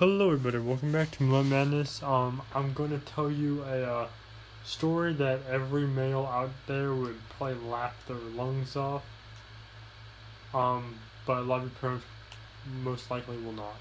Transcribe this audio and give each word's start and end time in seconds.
Hello, 0.00 0.32
everybody. 0.32 0.58
Welcome 0.58 0.90
back 0.90 1.12
to 1.12 1.22
Mud 1.22 1.46
Madness. 1.46 2.02
Um, 2.02 2.42
I'm 2.52 2.72
going 2.72 2.90
to 2.90 2.98
tell 2.98 3.30
you 3.30 3.62
a 3.62 3.82
uh, 3.84 4.08
story 4.64 5.12
that 5.12 5.38
every 5.48 5.86
male 5.86 6.26
out 6.26 6.50
there 6.66 6.92
would 6.92 7.16
probably 7.28 7.64
laugh 7.68 7.94
their 8.08 8.16
lungs 8.16 8.74
off. 8.74 9.04
Um, 10.52 10.96
but 11.24 11.38
a 11.38 11.42
lot 11.42 11.58
of 11.58 11.70
your 11.70 11.70
parents 11.80 12.04
most 12.82 13.08
likely 13.08 13.36
will 13.36 13.52
not. 13.52 13.76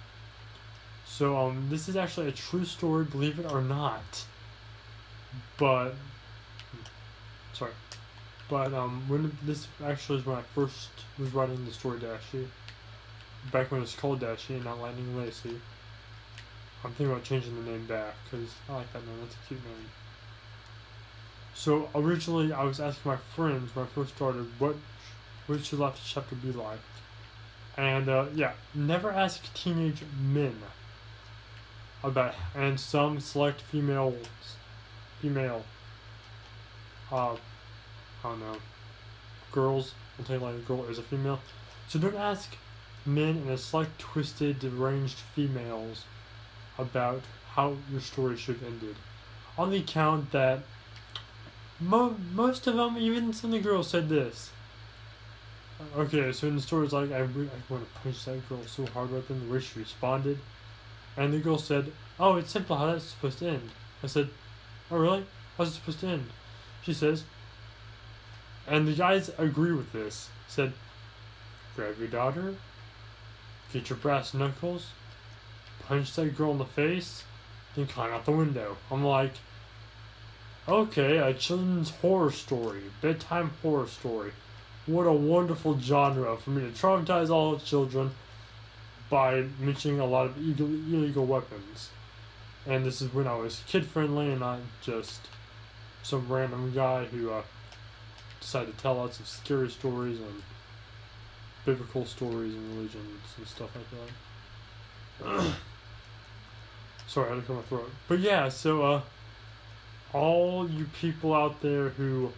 So, 1.08 1.36
um, 1.36 1.66
this 1.72 1.90
is 1.90 1.96
actually 1.96 2.28
a 2.28 2.32
true 2.32 2.66
story, 2.66 3.06
believe 3.06 3.40
it 3.40 3.52
or 3.52 3.64
not. 3.64 4.26
But, 5.58 5.96
sorry. 7.54 7.74
But, 8.52 8.72
um, 8.72 9.06
when 9.08 9.36
this 9.42 9.68
actually 9.84 10.20
is 10.20 10.28
when 10.28 10.38
I 10.38 10.44
first 10.54 10.90
was 11.18 11.34
writing 11.34 11.66
the 11.66 11.72
story 11.72 12.00
Dashie. 12.00 12.50
Back 13.52 13.72
when 13.72 13.80
it 13.80 13.82
was 13.82 13.96
called 13.96 14.20
Dashie 14.20 14.52
and 14.52 14.66
not 14.66 14.80
Lightning 14.80 15.18
Lucy. 15.18 15.60
I'm 16.84 16.92
thinking 16.92 17.12
about 17.12 17.24
changing 17.24 17.56
the 17.56 17.72
name 17.72 17.86
back 17.86 18.14
because 18.24 18.54
I 18.70 18.76
like 18.76 18.92
that 18.94 19.06
name. 19.06 19.16
That's 19.22 19.36
a 19.36 19.48
cute 19.48 19.64
name. 19.64 19.90
So 21.54 21.90
originally, 21.96 22.52
I 22.52 22.64
was 22.64 22.80
asking 22.80 23.12
my 23.12 23.18
friends 23.36 23.74
when 23.76 23.86
I 23.86 23.88
first 23.90 24.16
started 24.16 24.48
what 24.60 24.76
what 25.48 25.64
should 25.64 25.80
life 25.80 26.00
chapter 26.04 26.36
be 26.36 26.52
like, 26.52 26.80
and 27.78 28.10
uh, 28.10 28.26
yeah, 28.34 28.54
never 28.74 29.12
ask 29.12 29.54
teenage 29.54 30.04
men 30.22 30.58
about 32.04 32.36
and 32.54 32.78
some 32.80 33.20
select 33.20 33.62
females, 33.62 34.28
female. 35.22 35.64
Uh, 37.12 37.34
I 37.34 37.38
don't 38.24 38.40
know, 38.40 38.58
girls. 39.54 39.94
I'll 40.20 40.26
tell 40.26 40.38
you 40.38 40.44
like 40.44 40.56
a 40.56 40.60
girl 40.60 40.84
is 40.86 40.98
a 40.98 41.04
female. 41.04 41.40
So 41.88 41.98
don't 41.98 42.16
ask 42.16 42.58
men 43.06 43.38
and 43.38 43.50
a 43.52 43.58
select 43.58 44.00
twisted, 44.00 44.60
deranged 44.60 45.18
females 45.18 46.06
about 46.78 47.22
how 47.54 47.78
your 47.92 48.02
story 48.02 48.38
should 48.38 48.58
have 48.58 48.68
ended. 48.68 48.96
On 49.58 49.70
the 49.70 49.78
account 49.78 50.32
that 50.32 50.60
mo- 51.80 52.16
most 52.34 52.66
of 52.68 52.76
them, 52.76 52.98
even 52.98 53.34
some 53.34 53.54
of 53.54 53.62
the 53.62 53.70
girls, 53.70 53.90
said 53.90 54.10
this. 54.10 54.52
Okay, 55.96 56.32
so 56.32 56.48
in 56.48 56.56
the 56.56 56.62
story, 56.62 56.86
it's 56.86 56.94
like, 56.94 57.12
I, 57.12 57.20
re- 57.20 57.50
I 57.50 57.74
want 57.74 57.86
to 57.86 58.00
punch 58.00 58.26
that 58.26 58.48
girl 58.48 58.62
so 58.66 58.86
hard 58.88 59.12
right 59.12 59.28
then, 59.28 59.48
the 59.48 59.54
way 59.54 59.60
she 59.60 59.80
responded. 59.80 60.40
And 61.18 61.34
the 61.34 61.40
girl 61.40 61.58
said, 61.58 61.92
Oh, 62.20 62.38
it's 62.38 62.52
simple 62.52 62.78
how 62.78 62.88
that's 62.88 63.06
supposed 63.06 63.40
to 63.40 63.50
end. 63.50 63.70
I 64.02 64.08
said, 64.08 64.30
Oh, 64.90 64.98
really? 64.98 65.26
How's 65.58 65.70
it 65.70 65.72
supposed 65.74 66.00
to 66.00 66.08
end? 66.08 66.30
She 66.84 66.94
says, 66.94 67.24
and 68.68 68.88
the 68.88 68.94
guys 68.94 69.30
agree 69.38 69.74
with 69.74 69.92
this. 69.92 70.30
Said, 70.48 70.74
grab 71.76 71.98
your 72.00 72.08
daughter, 72.08 72.56
get 73.72 73.90
your 73.90 73.98
brass 73.98 74.34
knuckles, 74.34 74.88
punch 75.88 76.14
that 76.14 76.36
girl 76.36 76.52
in 76.52 76.58
the 76.58 76.66
face, 76.66 77.24
then 77.76 77.88
climb 77.88 78.12
out 78.12 78.26
the 78.26 78.32
window. 78.32 78.78
I'm 78.92 79.04
like, 79.04 79.34
okay, 80.68 81.18
a 81.18 81.34
children's 81.34 81.90
horror 81.90 82.32
story, 82.32 82.84
bedtime 83.02 83.52
horror 83.62 83.88
story. 83.88 84.32
What 84.86 85.08
a 85.08 85.14
wonderful 85.14 85.80
genre 85.80 86.36
for 86.38 86.50
me 86.50 86.62
to 86.62 86.70
traumatize 86.70 87.30
all 87.30 87.58
children 87.58 88.12
by 89.10 89.46
mentioning 89.60 90.00
a 90.00 90.06
lot 90.06 90.26
of 90.26 90.38
illegal, 90.38 91.26
weapons. 91.26 91.90
And 92.66 92.86
this 92.86 93.02
is 93.02 93.14
when 93.14 93.28
I 93.28 93.36
was 93.36 93.62
kid 93.68 93.86
friendly 93.86 94.32
and 94.32 94.40
not 94.40 94.60
just 94.82 95.22
some 96.02 96.28
random 96.28 96.74
guy 96.74 97.06
who 97.06 97.32
uh, 97.32 97.44
decided 98.42 98.76
to 98.76 98.82
tell 98.82 98.96
lots 98.96 99.20
of 99.20 99.28
scary 99.28 99.70
stories 99.70 100.20
and 100.20 100.44
biblical 101.66 102.06
stories 102.06 102.54
and 102.54 102.76
religions 102.76 103.22
and 103.38 103.48
stuff 103.48 103.70
like 103.76 103.86
that. 105.40 105.54
Sorry, 107.14 107.30
I 107.30 107.36
had 107.36 107.42
to 107.42 107.46
clear 107.46 107.58
my 107.60 107.64
throat. 107.66 107.92
But 108.08 108.20
yeah, 108.22 108.50
so 108.50 108.82
uh, 108.82 109.02
all 110.14 110.68
you 110.68 110.86
people 111.00 111.36
out 111.36 111.62
there 111.62 111.90
who 111.90 112.32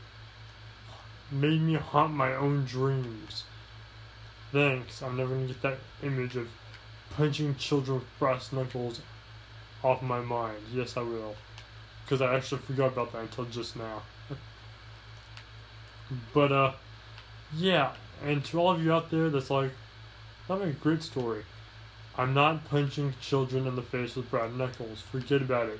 made 1.31 1.61
me 1.61 1.75
haunt 1.75 2.13
my 2.13 2.36
own 2.36 2.65
dreams. 2.65 3.45
Thanks. 4.52 5.02
I'm 5.02 5.15
never 5.15 5.33
gonna 5.33 5.47
get 5.47 5.61
that 5.61 5.77
image 6.03 6.35
of 6.35 6.49
punching 7.11 7.55
children 7.55 7.99
with 7.99 8.19
brass 8.19 8.52
knuckles 8.52 8.99
off 9.81 10.02
my 10.02 10.19
mind. 10.19 10.58
Yes, 10.73 10.97
I 10.97 11.03
will. 11.03 11.37
Because 12.03 12.21
I 12.21 12.35
actually 12.35 12.59
forgot 12.59 12.91
about 12.91 13.14
that 13.14 13.21
until 13.21 13.45
just 13.45 13.77
now. 13.77 14.02
but, 16.33 16.52
uh, 16.52 16.73
yeah. 17.55 17.93
And 18.25 18.43
to 18.43 18.59
all 18.59 18.71
of 18.71 18.83
you 18.83 18.91
out 18.91 19.09
there 19.09 19.30
that's 19.30 19.49
like, 19.49 19.71
that 20.49 20.61
a 20.61 20.71
great 20.71 21.02
story. 21.02 21.45
I'm 22.17 22.33
not 22.33 22.65
punching 22.70 23.15
children 23.21 23.67
in 23.67 23.76
the 23.76 23.81
face 23.81 24.15
with 24.15 24.31
brass 24.31 24.52
knuckles. 24.53 25.02
Forget 25.02 25.42
about 25.42 25.67
it. 25.67 25.80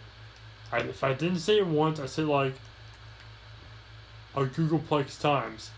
I, 0.72 0.80
if 0.80 1.04
I 1.04 1.14
didn't 1.14 1.40
say 1.40 1.60
it 1.60 1.68
once, 1.68 2.00
I 2.00 2.08
said 2.08 2.26
like 2.26 2.56
a 4.36 4.46
googolplex 4.46 5.20
times. 5.20 5.72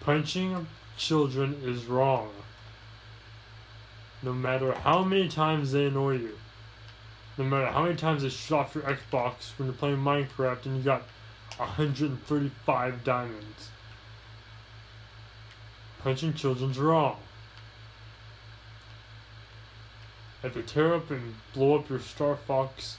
Punching 0.00 0.66
children 0.96 1.60
is 1.62 1.86
wrong. 1.86 2.30
No 4.22 4.32
matter 4.32 4.72
how 4.72 5.04
many 5.04 5.28
times 5.28 5.70
they 5.70 5.86
annoy 5.86 6.16
you. 6.16 6.38
No 7.36 7.44
matter 7.44 7.66
how 7.66 7.84
many 7.84 7.94
times 7.94 8.22
they 8.22 8.30
shut 8.30 8.58
off 8.58 8.74
your 8.74 8.82
Xbox 8.84 9.56
when 9.56 9.68
you're 9.68 9.76
playing 9.76 9.98
Minecraft 9.98 10.66
and 10.66 10.76
you 10.76 10.82
got 10.82 11.02
135 11.56 13.04
diamonds. 13.04 13.70
Punching 16.00 16.34
children's 16.34 16.78
wrong. 16.78 17.18
They 20.54 20.62
tear 20.62 20.94
up 20.94 21.10
and 21.10 21.34
blow 21.52 21.78
up 21.78 21.88
your 21.88 22.00
Star 22.00 22.36
Fox 22.36 22.98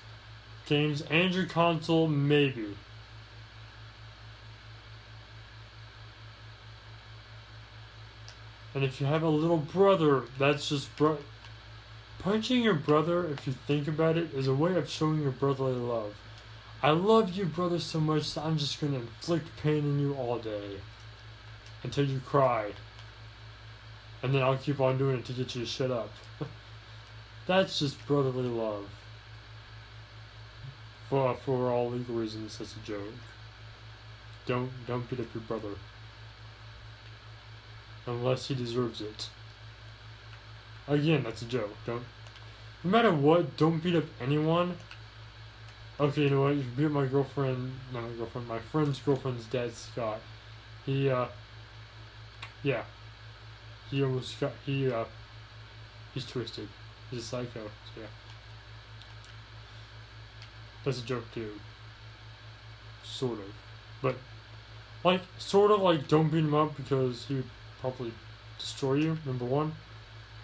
games 0.66 1.02
and 1.10 1.34
your 1.34 1.46
console, 1.46 2.08
maybe. 2.08 2.76
And 8.74 8.84
if 8.84 9.02
you 9.02 9.08
have 9.08 9.24
a 9.24 9.30
little 9.30 9.58
brother, 9.58 10.24
that's 10.38 10.70
just 10.70 10.96
bro. 10.96 11.18
Punching 12.20 12.62
your 12.62 12.76
brother, 12.76 13.26
if 13.26 13.48
you 13.48 13.54
think 13.66 13.88
about 13.88 14.18
it, 14.18 14.34
is 14.34 14.48
a 14.48 14.54
way 14.54 14.76
of 14.76 14.90
showing 14.90 15.22
your 15.22 15.32
brotherly 15.32 15.74
love. 15.74 16.16
I 16.82 16.92
love 16.92 17.32
you, 17.34 17.46
brother, 17.46 17.80
so 17.80 18.00
much 18.00 18.34
that 18.34 18.46
I'm 18.46 18.58
just 18.58 18.80
gonna 18.80 18.98
inflict 18.98 19.48
pain 19.62 19.80
in 19.80 20.00
you 20.00 20.14
all 20.14 20.38
day 20.38 20.78
until 21.84 22.06
you 22.06 22.20
cry. 22.20 22.72
And 24.22 24.34
then 24.34 24.42
I'll 24.42 24.58
keep 24.58 24.80
on 24.80 24.98
doing 24.98 25.20
it 25.20 25.26
to 25.26 25.34
get 25.34 25.56
you 25.56 25.62
to 25.62 25.68
shut 25.68 25.92
up. 25.92 26.12
That's 27.50 27.80
just 27.80 28.06
brotherly 28.06 28.48
love. 28.48 28.88
For 31.10 31.34
for 31.34 31.72
all 31.72 31.90
legal 31.90 32.14
reasons, 32.14 32.60
that's 32.60 32.76
a 32.76 32.80
joke. 32.82 33.16
Don't 34.46 34.70
don't 34.86 35.10
beat 35.10 35.20
up 35.20 35.34
your 35.34 35.42
brother. 35.42 35.74
Unless 38.06 38.50
he 38.50 38.54
deserves 38.54 39.02
it. 39.02 39.30
Again, 40.88 41.24
that's 41.24 41.42
a 41.42 41.46
joke. 41.46 41.76
Don't 41.88 42.04
no 42.84 42.92
matter 42.92 43.12
what, 43.12 43.58
don't 43.58 43.82
beat 43.82 43.96
up 43.96 44.06
anyone. 44.22 44.78
Okay, 46.00 46.26
you 46.26 46.30
know 46.30 46.44
what? 46.44 46.56
You 46.56 46.64
beat 46.78 46.86
up 46.86 46.92
my 46.92 47.08
girlfriend 47.08 47.74
not 47.92 48.04
my 48.04 48.10
girlfriend, 48.10 48.48
my 48.48 48.60
friend's 48.60 49.00
girlfriend's 49.00 49.46
dad, 49.46 49.74
Scott. 49.74 50.20
He 50.86 51.10
uh 51.10 51.26
yeah. 52.62 52.84
He 53.90 54.04
almost 54.04 54.40
got 54.40 54.52
he 54.68 54.92
uh 54.92 55.06
he's 56.14 56.28
twisted. 56.28 56.68
He's 57.10 57.22
a 57.22 57.24
psycho, 57.24 57.62
so 57.64 58.02
yeah. 58.02 58.08
That's 60.84 61.00
a 61.00 61.06
joke 61.06 61.26
too. 61.34 61.52
Sort 63.04 63.40
of. 63.40 63.54
But, 64.02 64.16
like, 65.04 65.22
sort 65.38 65.72
of 65.72 65.82
like 65.82 66.08
don't 66.08 66.30
beat 66.30 66.40
him 66.44 66.54
up 66.54 66.78
because 66.78 67.26
he 67.26 67.36
would 67.36 67.50
probably 67.82 68.14
destroy 68.58 68.96
you, 68.96 69.18
number 69.26 69.46
one. 69.46 69.74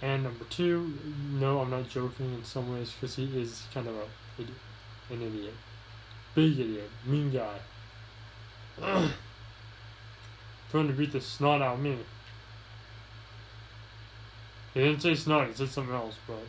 And 0.02 0.24
number 0.24 0.46
two, 0.50 0.94
no, 1.31 1.62
I'm 1.62 1.70
not 1.70 1.90
joking 1.90 2.34
in 2.34 2.44
some 2.44 2.74
ways 2.74 2.92
because 2.92 3.16
he 3.16 3.26
is 3.40 3.64
kind 3.73 3.88
of 3.88 3.96
a 3.96 4.06
idiot, 4.41 4.58
an 5.09 5.22
idiot. 5.22 5.53
Big 6.34 6.59
idiot, 6.59 6.90
mean 7.06 7.32
guy. 7.32 7.59
Trying 10.72 10.88
to 10.88 10.94
beat 10.94 11.14
the 11.14 11.22
snot 11.22 11.61
out 11.61 11.76
of 11.76 11.79
me. 11.82 11.97
He 14.75 14.81
didn't 14.81 15.01
say 15.01 15.16
snot. 15.16 15.47
He 15.47 15.53
said 15.53 15.69
something 15.69 15.95
else, 15.95 16.17
but 16.27 16.43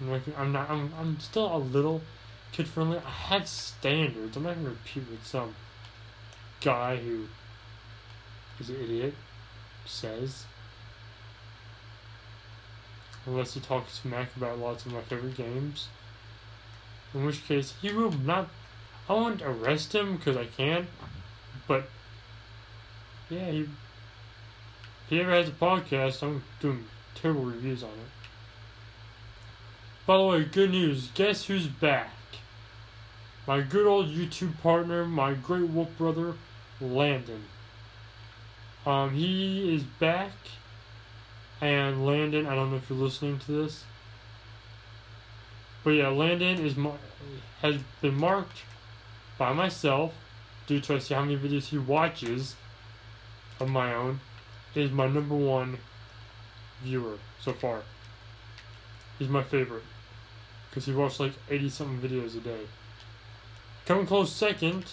I'm 0.00 0.10
like, 0.10 0.22
I'm 0.36 0.52
not. 0.52 0.68
I'm. 0.68 0.92
I'm 0.98 1.20
still 1.20 1.54
a 1.54 1.58
little 1.58 2.02
kid 2.50 2.66
friendly. 2.66 2.98
I 2.98 3.08
have 3.08 3.48
standards. 3.48 4.36
I'm 4.36 4.42
not 4.42 4.56
gonna 4.56 4.70
compete 4.70 5.08
with 5.08 5.24
some 5.24 5.54
guy 6.60 6.96
who 6.96 7.28
is 8.58 8.68
an 8.68 8.82
idiot. 8.82 9.14
Says. 9.86 10.44
Unless 13.26 13.54
he 13.54 13.60
talks 13.60 13.92
smack 13.92 14.34
about 14.36 14.58
lots 14.58 14.84
of 14.84 14.92
my 14.92 15.00
favorite 15.02 15.36
games. 15.36 15.86
In 17.14 17.24
which 17.24 17.46
case, 17.46 17.74
he 17.80 17.92
will 17.92 18.10
not. 18.10 18.48
I 19.08 19.12
won't 19.12 19.40
arrest 19.40 19.94
him 19.94 20.16
because 20.16 20.36
I 20.36 20.46
can't. 20.46 20.88
but 21.68 21.88
yeah, 23.30 23.50
he. 23.52 23.60
If 23.60 23.68
he 25.10 25.20
ever 25.20 25.30
has 25.30 25.48
a 25.48 25.52
podcast, 25.52 26.22
I'm 26.24 26.42
doing 26.58 26.86
terrible 27.14 27.44
reviews 27.44 27.82
on 27.82 27.90
it. 27.90 28.28
By 30.06 30.16
the 30.16 30.24
way, 30.24 30.44
good 30.44 30.70
news. 30.70 31.08
Guess 31.14 31.44
who's 31.46 31.66
back? 31.66 32.10
My 33.46 33.60
good 33.60 33.86
old 33.86 34.08
YouTube 34.08 34.60
partner, 34.60 35.04
my 35.04 35.34
great 35.34 35.68
wolf 35.68 35.88
brother, 35.96 36.34
Landon. 36.80 37.44
Um, 38.84 39.10
he 39.10 39.74
is 39.74 39.82
back. 39.82 40.32
And 41.60 42.04
Landon, 42.04 42.46
I 42.46 42.56
don't 42.56 42.70
know 42.70 42.76
if 42.76 42.90
you're 42.90 42.98
listening 42.98 43.38
to 43.40 43.52
this. 43.52 43.84
But 45.84 45.90
yeah, 45.90 46.08
Landon 46.08 46.64
is 46.64 46.76
mar- 46.76 46.98
has 47.60 47.76
been 48.00 48.16
marked 48.16 48.62
by 49.38 49.52
myself 49.52 50.12
due 50.66 50.80
to 50.80 50.94
I 50.94 50.98
see 50.98 51.14
how 51.14 51.22
many 51.22 51.36
videos 51.36 51.66
he 51.66 51.78
watches 51.78 52.56
of 53.60 53.68
my 53.68 53.94
own. 53.94 54.20
Is 54.74 54.90
my 54.90 55.06
number 55.06 55.36
one 55.36 55.78
viewer 56.82 57.18
so 57.40 57.52
far. 57.52 57.82
He's 59.18 59.28
my 59.28 59.42
favorite 59.42 59.84
because 60.68 60.86
he 60.86 60.92
watched 60.92 61.20
like 61.20 61.32
80 61.50 61.68
something 61.68 62.10
videos 62.10 62.36
a 62.36 62.40
day. 62.40 62.60
Coming 63.86 64.06
close 64.06 64.32
second 64.32 64.84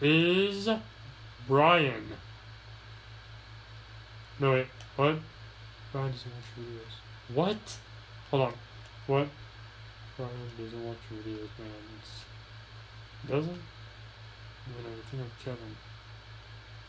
is 0.00 0.68
Brian. 1.46 2.04
No 4.38 4.52
wait, 4.52 4.66
what? 4.96 5.18
Brian 5.92 6.12
doesn't 6.12 6.32
watch 6.32 6.44
videos. 6.58 7.34
What? 7.34 7.78
Hold 8.30 8.42
on. 8.42 8.54
What? 9.06 9.28
Brian 10.16 10.32
doesn't 10.58 10.84
watch 10.84 10.96
videos, 11.12 11.48
man. 11.58 11.70
It's, 11.98 12.24
doesn't? 13.28 13.52
No, 14.68 14.90
I 14.90 15.10
think 15.10 15.22
of 15.22 15.44
Kevin. 15.44 15.76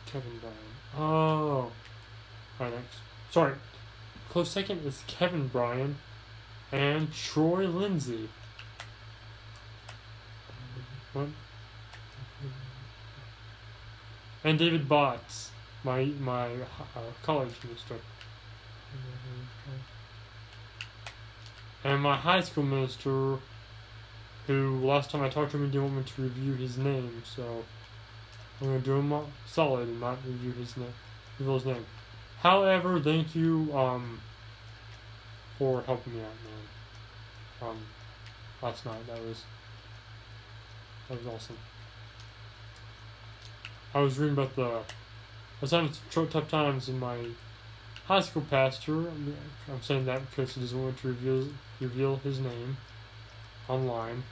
Kevin 0.05 0.39
Brian. 0.41 0.55
Oh. 0.97 1.71
Alright, 2.59 2.75
next. 2.75 2.97
Sorry. 3.31 3.53
Close 4.29 4.49
second 4.49 4.85
is 4.85 5.03
Kevin 5.07 5.47
Bryan 5.47 5.97
and 6.71 7.13
Troy 7.13 7.67
Lindsay. 7.67 8.29
And 14.43 14.57
David 14.57 14.87
Botts, 14.87 15.51
my 15.83 16.05
my 16.19 16.53
uh, 16.95 17.11
college 17.23 17.53
minister. 17.63 17.95
And 21.83 22.01
my 22.01 22.15
high 22.15 22.41
school 22.41 22.63
minister, 22.63 23.37
who 24.47 24.79
last 24.83 25.09
time 25.11 25.21
I 25.21 25.29
talked 25.29 25.51
to 25.51 25.57
him, 25.57 25.65
he 25.65 25.71
didn't 25.71 25.93
want 25.93 25.97
me 25.97 26.03
to 26.03 26.21
review 26.21 26.53
his 26.53 26.77
name, 26.77 27.23
so 27.23 27.63
I'm 28.59 28.67
gonna 28.67 28.79
do 28.79 28.97
him 28.97 29.13
solid 29.45 29.87
and 29.87 29.99
not 29.99 30.17
review 30.25 30.51
his 30.51 30.75
name, 30.77 30.93
reveal 31.39 31.55
his 31.55 31.65
name. 31.65 31.85
However, 32.41 32.99
thank 33.01 33.35
you 33.35 33.69
um, 33.75 34.21
for 35.57 35.81
helping 35.81 36.13
me 36.13 36.21
out, 36.21 36.27
man. 37.61 37.69
Um, 37.69 37.77
last 38.61 38.85
night 38.85 39.05
that 39.07 39.21
was 39.21 39.43
that 41.09 41.17
was 41.17 41.27
awesome. 41.35 41.57
I 43.93 43.99
was 43.99 44.17
reading 44.17 44.37
about 44.37 44.55
the 44.55 44.63
I 44.63 45.61
was 45.61 45.71
having 45.71 45.91
some 46.09 46.29
tough 46.29 46.47
times 46.47 46.87
in 46.87 46.97
my 46.99 47.17
high 48.05 48.21
school 48.21 48.45
pastor. 48.49 48.99
I'm 49.67 49.81
saying 49.81 50.05
that 50.05 50.29
because 50.29 50.55
he 50.55 50.61
doesn't 50.61 50.81
want 50.81 50.97
to 50.99 51.07
reveal 51.09 51.49
reveal 51.81 52.15
his 52.17 52.39
name 52.39 52.77
online 53.67 54.23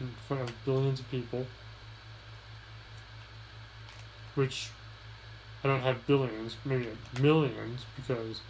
in 0.00 0.08
front 0.26 0.44
of 0.44 0.64
billions 0.64 1.00
of 1.00 1.10
people, 1.10 1.46
which 4.34 4.70
I 5.62 5.68
don't 5.68 5.80
have 5.80 6.06
billions, 6.06 6.56
maybe 6.64 6.88
millions, 7.20 7.84
because 7.96 8.40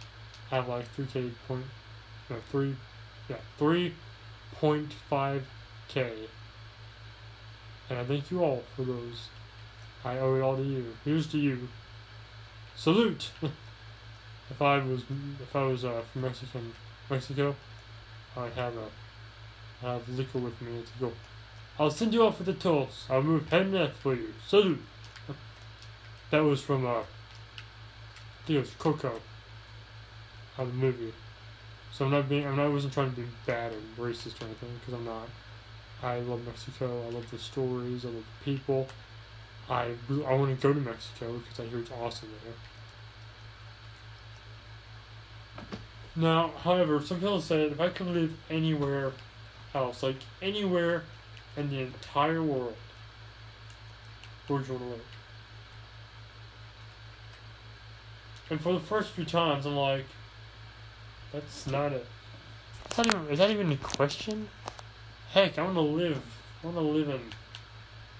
I 0.51 0.57
have 0.57 0.67
like 0.67 0.85
3k 0.95 1.31
point, 1.47 1.65
no, 2.29 2.35
3, 2.51 2.75
yeah, 3.29 3.37
3.5k. 3.59 6.11
And 7.89 7.97
I 7.97 8.03
thank 8.03 8.29
you 8.29 8.43
all 8.43 8.61
for 8.75 8.83
those. 8.83 9.29
I 10.05 10.19
owe 10.19 10.35
it 10.35 10.41
all 10.41 10.55
to 10.55 10.63
you. 10.63 10.93
Here's 11.03 11.25
to 11.27 11.39
you. 11.39 11.67
Salute! 12.75 13.31
if 13.41 14.61
I 14.61 14.77
was, 14.77 15.01
if 15.41 15.55
I 15.55 15.63
was 15.63 15.83
uh, 15.83 16.03
from 16.13 16.21
Mexican, 16.21 16.73
Mexico, 17.09 17.55
I'd 18.37 18.53
have 18.53 18.75
a, 18.77 19.85
I 19.85 19.93
have 19.93 20.07
liquor 20.09 20.37
with 20.37 20.61
me 20.61 20.83
to 20.83 20.99
go. 20.99 21.11
I'll 21.79 21.91
send 21.91 22.13
you 22.13 22.23
off 22.23 22.39
with 22.39 22.49
a 22.49 22.53
toast. 22.53 23.09
I'll 23.09 23.23
move 23.23 23.49
head 23.49 23.63
and 23.63 23.73
neck 23.73 23.95
for 23.95 24.13
you. 24.13 24.33
Salute! 24.47 24.81
That 26.31 26.43
was 26.43 26.61
from, 26.61 26.85
uh, 26.85 26.99
I 26.99 27.03
think 28.45 28.57
it 28.57 28.61
was 28.61 28.71
Coco, 28.71 29.19
of 30.57 30.67
the 30.67 30.73
movie. 30.73 31.13
So 31.91 32.05
I'm 32.05 32.11
not 32.11 32.29
being, 32.29 32.45
I'm 32.45 32.55
not, 32.55 32.65
I 32.65 32.69
wasn't 32.69 32.93
trying 32.93 33.09
to 33.11 33.15
be 33.15 33.27
bad 33.45 33.71
and 33.71 33.97
racist 33.97 34.41
or 34.41 34.45
anything, 34.45 34.69
because 34.79 34.93
I'm 34.93 35.05
not. 35.05 35.27
I 36.03 36.19
love 36.19 36.45
Mexico, 36.45 37.03
I 37.07 37.09
love 37.09 37.29
the 37.31 37.39
stories, 37.39 38.05
I 38.05 38.09
love 38.09 38.23
the 38.23 38.45
people. 38.45 38.87
I, 39.69 39.91
I 40.25 40.33
want 40.33 40.55
to 40.55 40.61
go 40.61 40.73
to 40.73 40.79
Mexico 40.79 41.33
because 41.39 41.59
I 41.59 41.67
hear 41.67 41.79
it's 41.79 41.91
awesome 41.91 42.29
there. 42.43 42.53
Now, 46.15 46.51
however, 46.63 47.01
some 47.01 47.19
people 47.19 47.41
said 47.41 47.71
if 47.71 47.79
I 47.79 47.89
could 47.89 48.07
live 48.07 48.33
anywhere 48.49 49.13
else, 49.75 50.03
like 50.03 50.17
anywhere 50.41 51.03
in 51.55 51.69
the 51.69 51.81
entire 51.81 52.41
world, 52.41 52.75
where 54.47 54.59
would 54.59 54.67
you 54.67 54.73
want 54.73 54.85
to 54.85 54.89
live? 54.91 55.18
And 58.49 58.59
for 58.59 58.73
the 58.73 58.79
first 58.79 59.11
few 59.11 59.25
times, 59.25 59.65
I'm 59.65 59.75
like, 59.75 60.05
that's 61.31 61.67
not 61.67 61.93
it. 61.93 62.05
Is 62.89 62.97
that 62.97 63.07
even, 63.07 63.27
is 63.27 63.37
that 63.39 63.51
even 63.51 63.71
a 63.71 63.77
question? 63.77 64.49
Heck, 65.31 65.59
I 65.59 65.63
want 65.63 65.75
to 65.75 65.81
live. 65.81 66.21
I 66.63 66.67
want 66.67 66.77
to 66.77 66.83
live 66.83 67.09
in, 67.09 67.21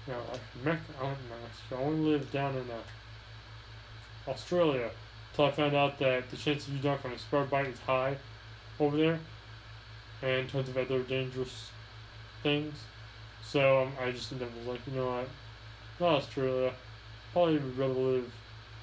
you 0.06 0.12
know, 0.12 0.20
like. 0.30 0.78
I 1.00 1.04
want, 1.04 1.96
to 1.96 2.02
live 2.02 2.30
down 2.30 2.54
in 2.54 2.70
uh, 2.70 4.30
Australia. 4.30 4.90
Until 5.32 5.44
I 5.46 5.50
found 5.50 5.74
out 5.74 5.98
that 5.98 6.30
the 6.30 6.36
chance 6.36 6.68
of 6.68 6.74
you 6.74 6.80
dying 6.80 6.98
from 6.98 7.12
a 7.12 7.18
spider 7.18 7.46
bite 7.46 7.66
is 7.66 7.80
high 7.80 8.16
over 8.78 8.96
there, 8.96 9.18
and 10.22 10.48
tons 10.48 10.68
of 10.68 10.76
other 10.76 11.02
dangerous 11.02 11.70
things. 12.42 12.74
So 13.42 13.82
um, 13.82 13.92
I 14.00 14.12
just 14.12 14.30
ended 14.30 14.48
up 14.48 14.56
was 14.58 14.66
like, 14.66 14.80
you 14.86 14.92
know 14.94 15.06
what, 15.06 15.28
not 15.98 16.18
Australia. 16.18 16.72
Probably 17.32 17.54
would 17.54 17.78
rather 17.78 17.94
live 17.94 18.32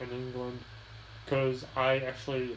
in 0.02 0.10
England 0.12 0.60
because 1.28 1.66
I 1.76 1.98
actually 2.00 2.56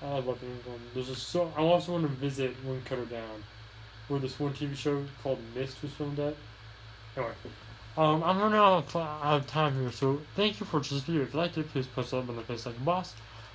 I 0.00 0.14
love 0.14 0.42
England. 0.42 0.80
There's 0.94 1.08
just 1.08 1.28
so 1.28 1.52
I 1.56 1.60
also 1.60 1.92
want 1.92 2.04
to 2.04 2.08
visit 2.08 2.54
Cutter 2.84 3.04
Down, 3.06 3.42
where 4.06 4.20
this 4.20 4.38
one 4.38 4.54
TV 4.54 4.76
show 4.76 5.04
called 5.22 5.40
Mist 5.54 5.82
was 5.82 5.92
filmed 5.92 6.18
at. 6.20 6.34
Anyway, 7.16 7.32
um, 7.96 8.22
I'm 8.22 8.38
running 8.38 8.58
out 8.58 8.94
of, 8.94 9.46
time 9.46 9.80
here, 9.80 9.90
so 9.90 10.20
thank 10.36 10.60
you 10.60 10.66
for 10.66 10.76
watching 10.76 10.98
this 10.98 11.04
video. 11.04 11.22
If 11.22 11.32
you 11.34 11.40
liked 11.40 11.58
it, 11.58 11.68
please 11.72 11.86
post 11.86 12.14
up 12.14 12.28
on 12.28 12.36
the 12.36 12.42
face 12.42 12.64
like 12.64 12.76
a 12.76 12.80
boss. 12.80 13.14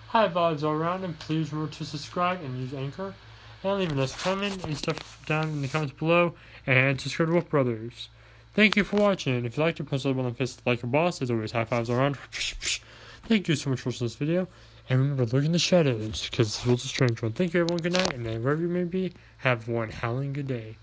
High 0.09 0.27
vibes 0.27 0.63
all 0.63 0.73
around, 0.73 1.05
and 1.05 1.17
please 1.17 1.53
remember 1.53 1.73
to 1.73 1.85
subscribe 1.85 2.41
and 2.43 2.59
use 2.59 2.73
Anchor, 2.73 3.13
and 3.63 3.79
leave 3.79 3.91
a 3.91 3.95
nice 3.95 4.21
comment 4.21 4.65
and 4.65 4.77
stuff 4.77 5.25
down 5.25 5.47
in 5.47 5.62
the 5.62 5.69
comments 5.69 5.93
below, 5.93 6.33
and 6.67 7.00
subscribe 7.00 7.29
to 7.29 7.33
Wolf 7.33 7.50
Brothers. 7.50 8.09
Thank 8.53 8.75
you 8.75 8.83
for 8.83 8.97
watching. 8.97 9.45
If 9.45 9.57
you 9.57 9.63
liked 9.63 9.79
it, 9.79 9.85
post 9.85 10.05
up 10.05 10.17
on 10.17 10.25
the 10.25 10.31
face 10.31 10.57
like 10.65 10.83
a 10.83 10.88
boss. 10.88 11.21
As 11.21 11.31
always, 11.31 11.53
high 11.53 11.65
fives 11.65 11.89
all 11.89 11.95
around. 11.95 12.17
Thank 13.25 13.47
you 13.47 13.55
so 13.55 13.69
much 13.69 13.79
for 13.79 13.89
watching 13.89 14.05
this 14.05 14.15
video. 14.15 14.47
And 14.89 14.99
remember, 14.99 15.25
look 15.25 15.45
in 15.45 15.53
the 15.53 15.59
shadows, 15.59 16.27
because 16.29 16.57
this 16.57 16.65
was 16.65 16.83
a 16.83 16.87
strange 16.87 17.21
one. 17.21 17.31
Thank 17.31 17.53
you, 17.53 17.61
everyone. 17.61 17.81
Good 17.81 17.93
night. 17.93 18.13
And 18.13 18.25
wherever 18.43 18.61
you 18.61 18.67
may 18.67 18.83
be, 18.83 19.13
have 19.37 19.67
one 19.69 19.89
howling 19.89 20.33
good 20.33 20.47
day. 20.47 20.75